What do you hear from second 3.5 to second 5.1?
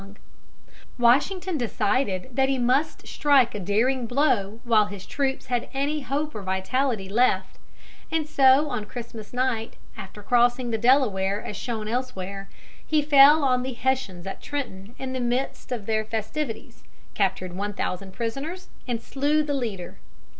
a daring blow while his